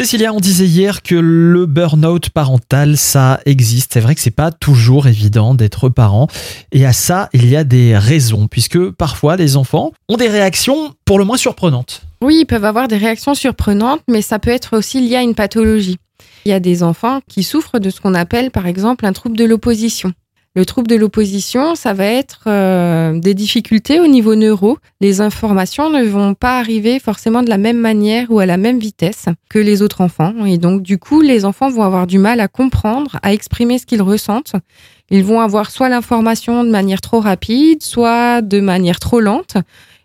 [0.00, 3.92] Cécilia, on disait hier que le burn-out parental, ça existe.
[3.92, 6.26] C'est vrai que c'est pas toujours évident d'être parent.
[6.72, 10.94] Et à ça, il y a des raisons, puisque parfois les enfants ont des réactions
[11.04, 12.00] pour le moins surprenantes.
[12.22, 15.34] Oui, ils peuvent avoir des réactions surprenantes, mais ça peut être aussi lié à une
[15.34, 15.98] pathologie.
[16.46, 19.36] Il y a des enfants qui souffrent de ce qu'on appelle par exemple un trouble
[19.36, 20.14] de l'opposition.
[20.56, 24.78] Le trouble de l'opposition, ça va être euh, des difficultés au niveau neuro.
[25.00, 28.80] Les informations ne vont pas arriver forcément de la même manière ou à la même
[28.80, 30.44] vitesse que les autres enfants.
[30.44, 33.86] Et donc, du coup, les enfants vont avoir du mal à comprendre, à exprimer ce
[33.86, 34.54] qu'ils ressentent.
[35.10, 39.56] Ils vont avoir soit l'information de manière trop rapide, soit de manière trop lente,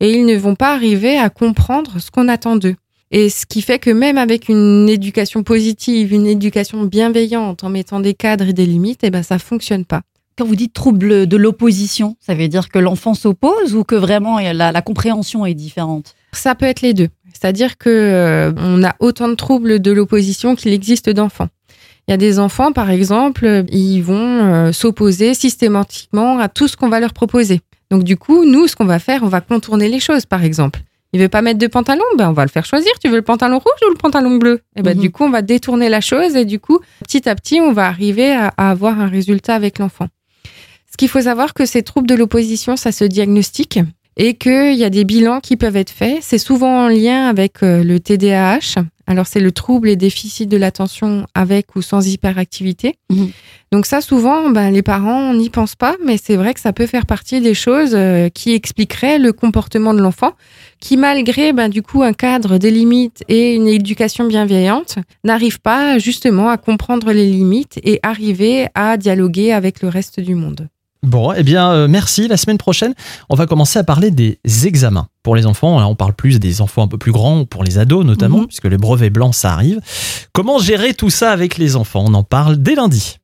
[0.00, 2.76] et ils ne vont pas arriver à comprendre ce qu'on attend d'eux.
[3.10, 8.00] Et ce qui fait que même avec une éducation positive, une éducation bienveillante, en mettant
[8.00, 10.00] des cadres et des limites, eh ben ça fonctionne pas.
[10.40, 14.38] Quand vous dites trouble de l'opposition, ça veut dire que l'enfant s'oppose ou que vraiment
[14.38, 16.14] la, la, compréhension est différente?
[16.32, 17.08] Ça peut être les deux.
[17.34, 21.48] C'est-à-dire que euh, on a autant de troubles de l'opposition qu'il existe d'enfants.
[22.08, 26.76] Il y a des enfants, par exemple, ils vont euh, s'opposer systématiquement à tout ce
[26.78, 27.60] qu'on va leur proposer.
[27.90, 30.80] Donc du coup, nous, ce qu'on va faire, on va contourner les choses, par exemple.
[31.12, 32.92] Il veut pas mettre de pantalon, ben on va le faire choisir.
[32.98, 34.60] Tu veux le pantalon rouge ou le pantalon bleu?
[34.74, 35.02] Et ben mhm.
[35.02, 37.88] du coup, on va détourner la chose et du coup, petit à petit, on va
[37.88, 40.08] arriver à, à avoir un résultat avec l'enfant.
[40.90, 43.78] Ce qu'il faut savoir que ces troubles de l'opposition, ça se diagnostique
[44.16, 46.18] et qu'il y a des bilans qui peuvent être faits.
[46.20, 48.82] C'est souvent en lien avec euh, le TDAH.
[49.06, 52.96] Alors, c'est le trouble et déficit de l'attention avec ou sans hyperactivité.
[53.10, 53.30] Mhm.
[53.72, 56.86] Donc ça, souvent, ben, les parents n'y pensent pas, mais c'est vrai que ça peut
[56.86, 60.32] faire partie des choses euh, qui expliqueraient le comportement de l'enfant,
[60.80, 65.98] qui malgré ben, du coup un cadre, des limites et une éducation bienveillante, n'arrive pas
[65.98, 70.68] justement à comprendre les limites et arriver à dialoguer avec le reste du monde.
[71.02, 72.28] Bon, eh bien, euh, merci.
[72.28, 72.94] La semaine prochaine,
[73.30, 75.78] on va commencer à parler des examens pour les enfants.
[75.80, 78.46] Là, on parle plus des enfants un peu plus grands, pour les ados notamment, mhm.
[78.46, 79.80] puisque le brevet blanc, ça arrive.
[80.32, 82.04] Comment gérer tout ça avec les enfants?
[82.06, 83.18] On en parle dès lundi.